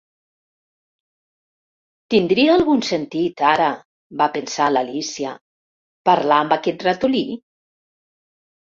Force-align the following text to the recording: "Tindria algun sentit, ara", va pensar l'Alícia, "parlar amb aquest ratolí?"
"Tindria 2.13 2.55
algun 2.61 2.81
sentit, 2.89 3.45
ara", 3.51 3.69
va 4.25 4.31
pensar 4.41 4.73
l'Alícia, 4.75 5.37
"parlar 6.13 6.43
amb 6.49 6.61
aquest 6.61 6.91
ratolí?" 6.93 7.25